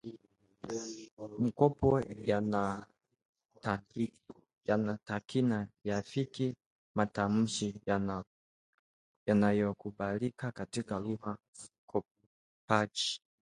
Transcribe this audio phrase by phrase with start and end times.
[1.43, 1.89] mkopo
[4.69, 6.45] yanatakikana yaafiki
[6.97, 7.67] matamshi
[9.25, 11.37] yanayokubalika katika lugha
[11.89, 13.21] kopaji